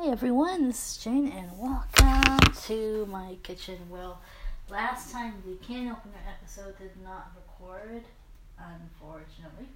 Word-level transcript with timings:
Hi 0.00 0.10
everyone, 0.10 0.68
this 0.68 0.92
is 0.92 0.96
Jane 0.98 1.26
and 1.26 1.50
welcome 1.58 2.52
to 2.66 3.04
my 3.06 3.36
kitchen. 3.42 3.78
Well, 3.90 4.20
last 4.70 5.10
time 5.10 5.42
the 5.44 5.56
can 5.56 5.88
opener 5.88 6.20
episode 6.24 6.78
did 6.78 6.92
not 7.02 7.32
record, 7.34 8.04
unfortunately. 8.56 9.66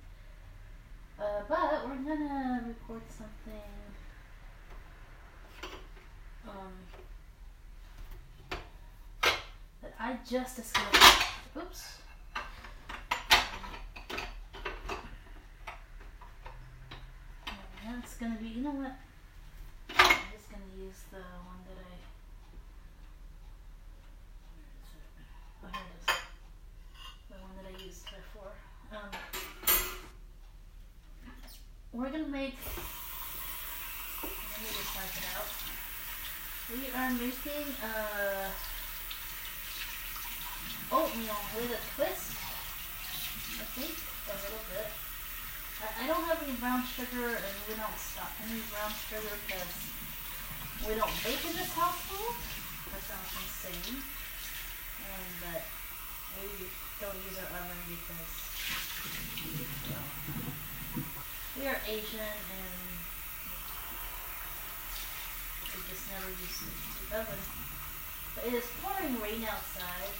Uh, 1.18 1.42
but 1.48 1.88
we're 1.88 2.14
gonna 2.14 2.62
record 2.68 3.02
something 3.08 3.62
um, 6.48 6.72
that 9.82 9.94
I 9.98 10.18
just 10.30 10.54
discovered. 10.54 11.00
Oops. 11.56 11.98
It's 18.04 18.14
gonna 18.14 18.38
be, 18.40 18.46
you 18.46 18.62
know 18.62 18.70
what? 18.70 18.92
Use 20.78 21.04
the 21.10 21.18
one 21.18 21.60
that 21.68 21.76
I. 21.76 21.92
Oh. 25.64 25.68
The 27.28 27.36
one 27.36 27.52
that 27.60 27.66
I 27.68 27.84
used 27.84 28.04
before. 28.06 28.56
Um, 28.90 29.12
we're 31.92 32.08
gonna 32.08 32.26
make. 32.26 32.56
Let 34.22 34.32
me 34.32 34.68
just 34.72 34.96
type 34.96 35.12
it 35.12 35.28
out. 35.36 35.50
We 36.72 36.88
are 36.96 37.10
making 37.20 37.68
uh, 37.84 38.48
oatmeal 40.90 41.40
with 41.54 41.68
a 41.68 41.80
twist. 41.96 42.32
I 43.60 43.64
think 43.76 43.92
a 44.24 44.36
little 44.40 44.64
bit. 44.72 44.88
I, 45.84 46.04
I 46.04 46.06
don't 46.06 46.24
have 46.24 46.42
any 46.42 46.56
brown 46.56 46.82
sugar 46.86 47.36
and 47.36 47.54
we 47.68 47.74
don't 47.76 47.98
stock 47.98 48.32
any 48.40 48.60
brown 48.72 48.92
sugar 49.10 49.36
because 49.46 49.92
we 50.88 50.94
don't 50.94 51.14
bake 51.22 51.44
in 51.46 51.54
this 51.54 51.72
household. 51.74 52.34
That 52.90 53.02
sounds 53.06 53.30
insane. 53.38 54.02
Um, 54.02 55.26
but 55.38 55.62
we 56.36 56.66
don't 57.00 57.14
use 57.22 57.38
our 57.38 57.46
oven 57.54 57.78
because 57.86 58.30
well, 59.86 60.08
we 61.58 61.66
are 61.68 61.78
Asian 61.86 62.18
and 62.18 62.82
we 65.70 65.78
just 65.88 66.10
never 66.10 66.30
use 66.30 66.58
the 67.10 67.18
oven. 67.18 67.42
But 68.34 68.46
it 68.46 68.54
is 68.54 68.64
pouring 68.82 69.20
rain 69.20 69.46
outside. 69.46 70.10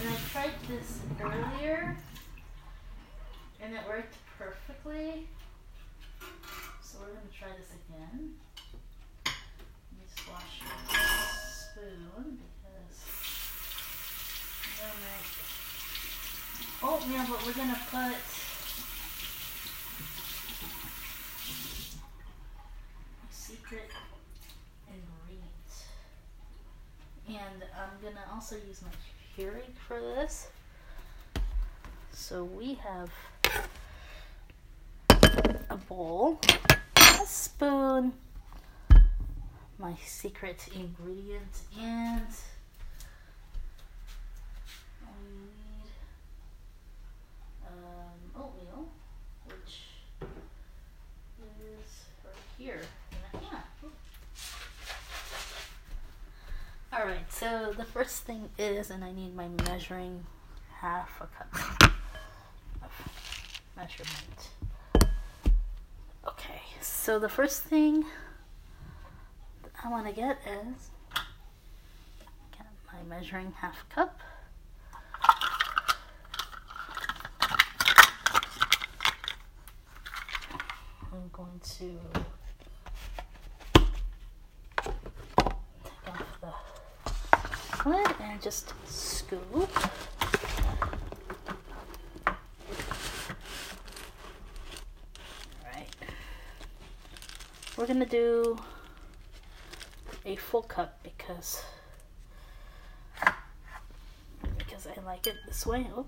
And 0.00 0.08
I 0.08 0.16
tried 0.32 0.54
this 0.68 1.00
earlier 1.22 1.96
and 3.62 3.74
it 3.74 3.80
worked 3.88 4.16
perfectly. 4.38 5.28
We're 7.10 7.16
gonna 7.16 7.32
try 7.36 7.48
this 7.58 7.72
again. 7.88 8.34
Let 9.26 9.34
me 9.98 10.04
just 10.06 10.28
wash 10.30 10.62
my 10.62 10.70
spoon 11.50 12.38
because 12.38 12.98
I'm 14.78 14.86
gonna 14.86 15.00
make 15.02 15.26
oatmeal, 16.80 17.24
but 17.28 17.38
we're 17.44 17.54
gonna 17.54 17.80
put 17.90 18.14
my 23.18 23.30
secret 23.32 23.90
ingredient. 24.86 25.72
And 27.28 27.64
I'm 27.76 28.00
gonna 28.00 28.24
also 28.32 28.54
use 28.68 28.82
my 28.82 28.92
Keurig 29.36 29.74
for 29.88 29.98
this. 30.00 30.48
So 32.12 32.44
we 32.44 32.74
have 32.74 33.10
a 35.70 35.76
bowl, 35.76 36.40
spoon, 37.26 38.12
my 39.78 39.94
secret 40.04 40.68
ingredient, 40.74 41.62
and 41.78 42.26
need 45.22 45.90
um, 47.66 48.42
oatmeal, 48.42 48.88
which 49.46 49.80
is 51.40 52.04
right 52.24 52.34
here. 52.58 52.80
All 56.92 57.04
right. 57.06 57.32
So 57.32 57.72
the 57.76 57.84
first 57.84 58.24
thing 58.24 58.50
is, 58.58 58.90
and 58.90 59.04
I 59.04 59.12
need 59.12 59.34
my 59.34 59.48
measuring 59.66 60.26
half 60.80 61.20
a 61.20 61.26
cup 61.26 61.92
of 62.82 62.90
measurement. 63.76 64.49
So 67.02 67.18
the 67.18 67.30
first 67.30 67.62
thing 67.62 68.04
I 69.82 69.88
want 69.88 70.06
to 70.06 70.12
get 70.12 70.36
is 70.46 70.90
get 72.52 72.66
my 72.92 73.02
measuring 73.08 73.52
half 73.52 73.88
cup. 73.88 74.20
I'm 81.10 81.30
going 81.32 81.58
to 81.78 81.98
take 86.04 86.20
off 86.20 86.54
the 87.84 87.88
lid 87.88 88.14
and 88.20 88.42
just 88.42 88.74
scoop. 88.86 89.70
Alright. 95.64 95.88
We're 97.80 97.86
gonna 97.86 98.04
do 98.04 98.58
a 100.26 100.36
full 100.36 100.60
cup 100.60 101.02
because 101.02 101.62
because 104.58 104.86
I 104.86 105.00
like 105.00 105.26
it 105.26 105.36
this 105.46 105.64
way. 105.64 105.86
Oh, 105.96 106.04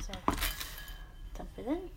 so 0.00 0.14
dump 1.36 1.50
it 1.58 1.66
in. 1.66 1.90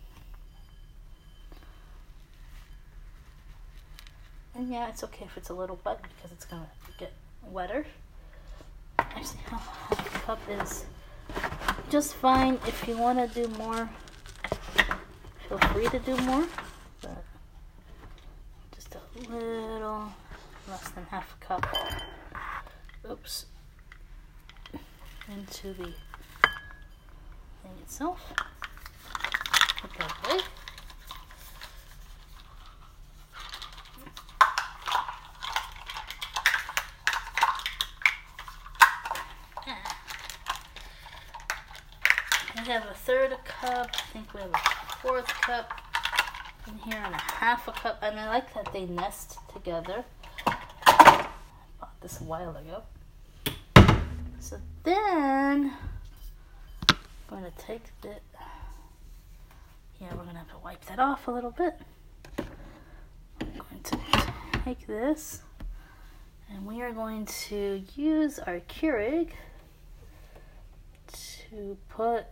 And 4.54 4.68
yeah, 4.68 4.90
it's 4.90 5.02
okay 5.04 5.24
if 5.24 5.38
it's 5.38 5.48
a 5.48 5.54
little 5.54 5.80
wet 5.86 6.02
because 6.02 6.30
it's 6.30 6.44
gonna 6.44 6.68
get 6.98 7.14
wetter. 7.50 7.86
Actually, 8.98 9.40
half 9.46 9.90
a 9.90 10.18
cup 10.18 10.40
is 10.50 10.84
just 11.88 12.12
fine. 12.12 12.58
If 12.66 12.86
you 12.86 12.98
want 12.98 13.18
to 13.18 13.42
do 13.42 13.48
more, 13.56 13.88
feel 15.48 15.56
free 15.70 15.88
to 15.88 15.98
do 15.98 16.14
more. 16.18 16.46
Little 19.32 20.12
less 20.68 20.90
than 20.90 21.06
half 21.06 21.34
a 21.40 21.44
cup. 21.44 21.66
Oops. 23.10 23.46
Into 25.26 25.68
the 25.68 25.84
thing 27.62 27.72
itself. 27.80 28.20
Put 29.80 29.90
that 29.98 30.12
away. 30.26 30.40
Ah. 39.66 39.96
We 42.58 42.64
have 42.70 42.84
a 42.84 42.94
third 42.94 43.38
cup. 43.46 43.90
I 43.94 44.12
think 44.12 44.34
we 44.34 44.40
have 44.42 44.50
a 44.52 44.58
fourth 45.00 45.28
cup 45.28 45.81
in 46.66 46.78
here 46.78 47.00
and 47.04 47.14
a 47.14 47.18
half 47.18 47.68
a 47.68 47.72
cup. 47.72 47.98
And 48.02 48.18
I 48.18 48.28
like 48.28 48.52
that 48.54 48.72
they 48.72 48.86
nest 48.86 49.38
together. 49.52 50.04
I 50.46 51.26
bought 51.80 52.00
this 52.00 52.20
a 52.20 52.24
while 52.24 52.56
ago. 52.56 52.82
So 54.40 54.58
then 54.82 55.72
I'm 56.88 56.96
going 57.28 57.44
to 57.44 57.52
take 57.58 57.84
the 58.02 58.14
yeah, 60.00 60.08
we're 60.16 60.24
gonna 60.24 60.40
have 60.40 60.50
to 60.50 60.58
wipe 60.64 60.84
that 60.86 60.98
off 60.98 61.28
a 61.28 61.30
little 61.30 61.52
bit. 61.52 61.74
I'm 62.38 63.52
going 63.52 63.82
to 63.84 63.98
take 64.64 64.84
this 64.88 65.42
and 66.50 66.66
we 66.66 66.82
are 66.82 66.92
going 66.92 67.26
to 67.26 67.82
use 67.94 68.40
our 68.40 68.60
Keurig 68.60 69.30
to 71.12 71.76
put 71.88 72.24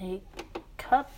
a 0.00 0.20
cup 0.78 1.10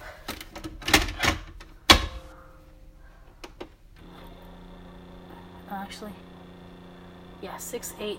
actually 5.70 6.12
yeah 7.40 7.56
6 7.56 7.94
8 8.00 8.18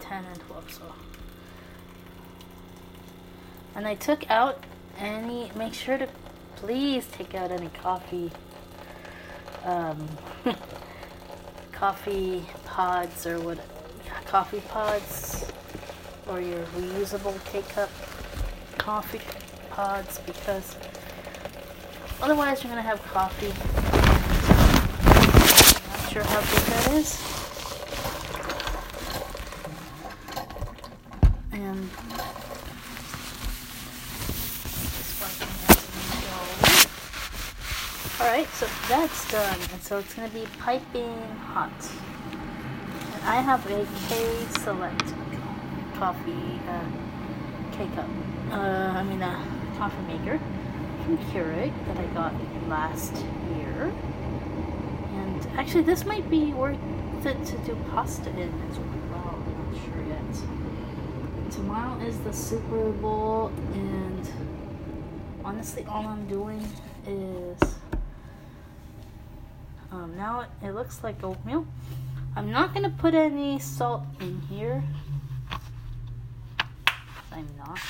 10 0.00 0.24
and 0.24 0.40
12 0.40 0.72
so. 0.72 0.82
And 3.74 3.86
I 3.86 3.94
took 3.94 4.28
out 4.30 4.64
any 4.98 5.50
make 5.56 5.74
sure 5.74 5.98
to 5.98 6.08
please 6.56 7.06
take 7.12 7.34
out 7.34 7.50
any 7.50 7.68
coffee 7.68 8.30
um, 9.64 10.08
coffee 11.72 12.44
pods 12.64 13.26
or 13.26 13.38
what 13.40 13.58
coffee 14.24 14.60
pods 14.68 15.50
or 16.26 16.40
your 16.40 16.62
reusable 16.76 17.42
K-cup 17.46 17.88
coffee 18.78 19.20
pods 19.70 20.20
because 20.26 20.76
otherwise 22.20 22.62
you're 22.62 22.70
gonna 22.70 22.82
have 22.82 23.02
coffee 23.04 23.87
sure 26.18 26.26
how 26.26 26.40
big 26.40 26.64
that 26.66 26.92
is. 26.94 27.22
And 31.52 31.90
Alright, 38.20 38.48
so 38.48 38.66
that's 38.88 39.30
done. 39.30 39.58
And 39.72 39.82
so 39.82 39.98
it's 39.98 40.14
going 40.14 40.28
to 40.28 40.34
be 40.34 40.46
piping 40.58 41.22
hot. 41.38 41.70
And 43.14 43.24
I 43.24 43.36
have 43.36 43.64
a 43.70 43.86
K 44.08 44.46
Select 44.60 45.04
coffee, 45.94 46.60
uh, 46.68 46.84
K 47.72 47.86
cup. 47.94 48.08
Uh, 48.50 48.98
I 48.98 49.02
mean, 49.04 49.22
a 49.22 49.44
coffee 49.76 50.02
maker 50.08 50.40
from 51.04 51.18
Keurig 51.30 51.72
that 51.86 51.98
I 51.98 52.06
got 52.14 52.34
last 52.68 53.14
year. 53.56 53.92
Actually, 55.58 55.82
this 55.82 56.04
might 56.04 56.30
be 56.30 56.52
worth 56.52 56.78
it 57.26 57.44
to 57.44 57.58
do 57.66 57.76
pasta 57.90 58.30
in 58.30 58.48
as 58.70 58.78
well. 58.78 59.34
I'm 59.44 59.72
not 59.72 59.84
sure 59.84 60.04
yet. 60.06 61.50
Tomorrow 61.50 62.00
is 62.06 62.16
the 62.20 62.32
Super 62.32 62.92
Bowl, 62.92 63.50
and 63.74 64.30
honestly, 65.44 65.84
all 65.88 66.06
I'm 66.06 66.28
doing 66.28 66.64
is 67.08 67.58
um, 69.90 70.16
now 70.16 70.46
it 70.62 70.70
looks 70.70 71.02
like 71.02 71.24
oatmeal. 71.24 71.66
I'm 72.36 72.52
not 72.52 72.72
to 72.84 72.90
put 72.90 73.14
any 73.14 73.58
salt 73.58 74.04
in 74.20 74.40
here. 74.42 74.80
I'm 77.32 77.48
not. 77.58 77.80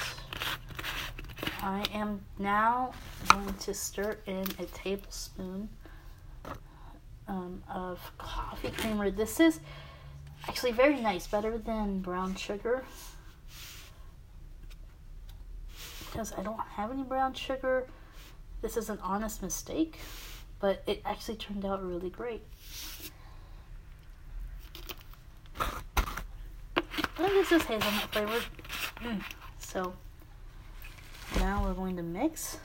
I 1.61 1.85
am 1.93 2.23
now 2.39 2.93
going 3.29 3.53
to 3.53 3.75
stir 3.75 4.17
in 4.25 4.45
a 4.59 4.65
tablespoon 4.73 5.69
um, 7.29 7.63
of 7.73 8.01
coffee 8.19 8.71
creamer. 8.71 9.11
This 9.11 9.39
is 9.39 9.61
actually 10.49 10.73
very 10.73 11.01
nice, 11.01 11.27
better 11.27 11.59
than 11.59 12.01
brown 12.01 12.35
sugar. 12.35 12.85
Because 16.11 16.33
I 16.33 16.43
don't 16.43 16.59
have 16.59 16.91
any 16.91 17.03
brown 17.03 17.35
sugar. 17.35 17.87
This 18.63 18.77
is 18.77 18.89
an 18.89 18.99
honest 19.03 19.43
mistake, 19.43 19.99
but 20.59 20.83
it 20.87 21.03
actually 21.05 21.37
turned 21.37 21.65
out 21.65 21.85
really 21.85 22.11
great. 22.11 22.43
And 27.21 27.27
this 27.27 27.53
is 27.53 27.63
hazelnut 27.63 28.13
flavored. 28.13 28.45
Mm. 29.03 29.23
So 29.59 29.93
now 31.37 31.65
we're 31.65 31.75
going 31.75 31.97
to 31.97 32.03
mix. 32.03 32.59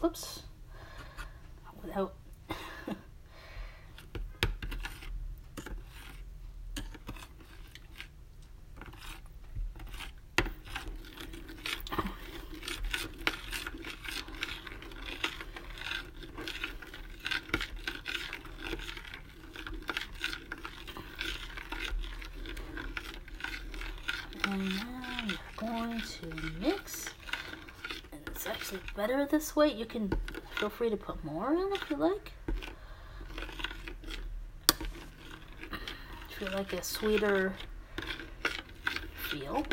Whoops. 0.00 0.42
Without 1.82 2.14
And 24.46 24.68
now 24.76 25.24
you're 25.26 25.36
going 25.56 26.00
to 26.00 26.26
mix. 26.60 27.08
And 28.12 28.20
it's 28.26 28.46
actually 28.46 28.80
better 29.06 29.26
this 29.26 29.54
way. 29.54 29.70
You 29.70 29.84
can 29.84 30.10
feel 30.56 30.70
free 30.70 30.88
to 30.88 30.96
put 30.96 31.22
more 31.24 31.52
in 31.52 31.70
if 31.74 31.90
you 31.90 31.96
like. 31.96 32.32
If 36.30 36.40
you 36.40 36.46
like 36.48 36.72
a 36.72 36.82
sweeter 36.82 37.52
feel. 39.28 39.66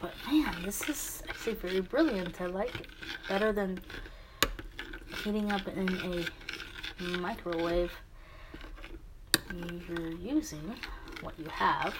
But 0.00 0.12
man, 0.28 0.56
this 0.64 0.88
is 0.88 1.22
actually 1.28 1.54
very 1.54 1.80
brilliant. 1.80 2.40
I 2.40 2.46
like 2.46 2.74
it. 2.80 2.88
Better 3.28 3.52
than 3.52 3.80
heating 5.22 5.52
up 5.52 5.68
in 5.68 5.88
a 7.00 7.02
microwave. 7.18 7.92
You're 9.54 10.10
using 10.16 10.74
what 11.20 11.38
you 11.38 11.46
have. 11.46 11.94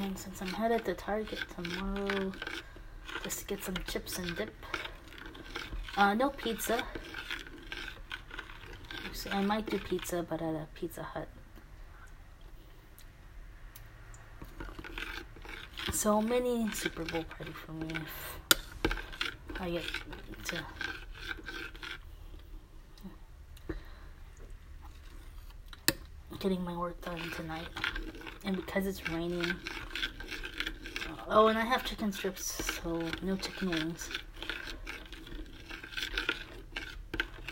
And 0.00 0.16
since 0.16 0.40
I'm 0.40 0.48
headed 0.48 0.84
to 0.84 0.94
Target 0.94 1.40
tomorrow 1.54 2.32
just 3.24 3.40
to 3.40 3.44
get 3.46 3.64
some 3.64 3.74
chips 3.86 4.18
and 4.18 4.36
dip, 4.36 4.54
uh, 5.96 6.14
no 6.14 6.30
pizza. 6.30 6.84
I 9.32 9.42
might 9.42 9.66
do 9.66 9.78
pizza, 9.78 10.24
but 10.28 10.40
at 10.40 10.54
a 10.54 10.66
Pizza 10.74 11.02
Hut. 11.02 11.28
So 15.92 16.22
many 16.22 16.70
Super 16.70 17.04
Bowl 17.04 17.24
party 17.24 17.52
for 17.52 17.72
me 17.72 17.88
if 17.90 19.60
I 19.60 19.70
get 19.70 19.82
to 20.46 20.64
getting 26.38 26.62
my 26.64 26.76
work 26.76 27.00
done 27.02 27.20
tonight. 27.36 27.68
And 28.44 28.56
because 28.56 28.86
it's 28.86 29.08
raining. 29.08 29.52
Oh, 31.28 31.48
and 31.48 31.58
I 31.58 31.64
have 31.64 31.84
chicken 31.84 32.12
strips, 32.12 32.44
so 32.80 33.02
no 33.22 33.36
chicken 33.36 33.70
wings. 33.70 34.08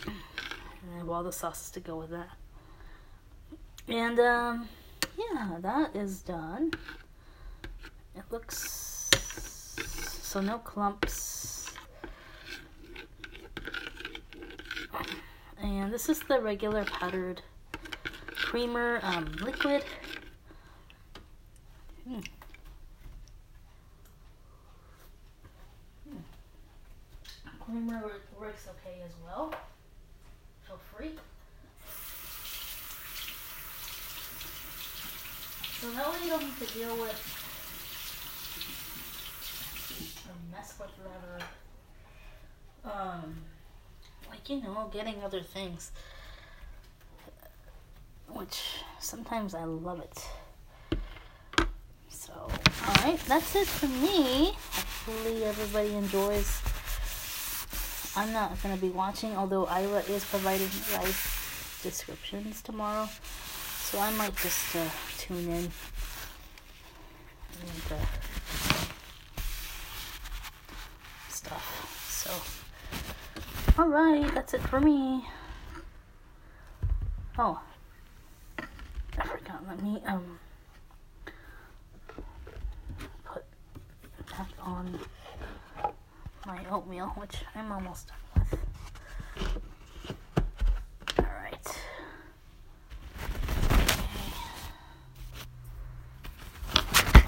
And 0.06 0.94
I 0.94 0.98
have 0.98 1.08
all 1.10 1.22
the 1.22 1.32
sauces 1.32 1.70
to 1.72 1.80
go 1.80 1.96
with 1.96 2.10
that. 2.10 2.28
And, 3.88 4.18
um, 4.18 4.68
yeah, 5.18 5.58
that 5.60 5.94
is 5.94 6.22
done. 6.22 6.72
It 8.14 8.24
looks 8.30 9.10
so 10.22 10.40
no 10.40 10.58
clumps. 10.58 11.70
And 15.62 15.92
this 15.92 16.08
is 16.08 16.20
the 16.20 16.40
regular 16.40 16.84
powdered 16.84 17.42
creamer 18.56 19.00
um, 19.02 19.30
liquid. 19.42 19.84
Hmm. 22.08 22.20
Creamer 27.60 28.12
works 28.40 28.66
okay 28.70 29.02
as 29.04 29.10
well. 29.26 29.52
Feel 30.66 30.80
free. 30.90 31.10
So 35.78 35.90
that 35.90 36.10
way 36.10 36.24
you 36.24 36.30
don't 36.30 36.40
have 36.40 36.66
to 36.66 36.78
deal 36.78 36.96
with 36.96 37.42
mess 40.50 40.72
with 40.80 40.88
whatever, 41.04 41.44
um, 42.86 43.36
like 44.30 44.48
you 44.48 44.62
know, 44.62 44.88
getting 44.90 45.22
other 45.22 45.42
things 45.42 45.92
sometimes 49.06 49.54
I 49.54 49.62
love 49.62 50.00
it. 50.00 50.98
So, 52.08 52.32
alright, 52.88 53.20
that's 53.28 53.54
it 53.54 53.68
for 53.68 53.86
me. 53.86 54.46
Hopefully, 54.72 55.44
everybody 55.44 55.94
enjoys. 55.94 56.60
I'm 58.16 58.32
not 58.32 58.60
going 58.62 58.74
to 58.74 58.80
be 58.80 58.88
watching, 58.88 59.36
although 59.36 59.66
Aira 59.66 60.08
is 60.10 60.24
providing 60.24 60.68
live 60.92 61.80
descriptions 61.84 62.62
tomorrow. 62.62 63.08
So, 63.84 64.00
I 64.00 64.10
might 64.16 64.34
just 64.36 64.74
uh, 64.74 64.88
tune 65.18 65.48
in 65.50 65.70
and 67.62 67.86
uh, 67.92 68.06
stuff. 71.28 71.64
So, 72.10 73.80
alright, 73.80 74.34
that's 74.34 74.52
it 74.52 74.62
for 74.62 74.80
me. 74.80 75.24
Oh, 77.38 77.60
let 79.76 79.84
me 79.84 80.02
um 80.06 80.38
put 83.24 83.44
back 84.30 84.48
on 84.62 84.98
my 86.46 86.64
oatmeal, 86.70 87.08
which 87.16 87.36
I'm 87.54 87.70
almost 87.72 88.08
done 88.08 88.46
with. 88.50 88.60
Alright. 91.18 91.80
Okay. 96.78 97.22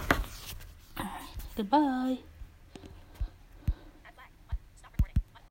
Alright, 0.99 1.37
goodbye. 1.57 2.19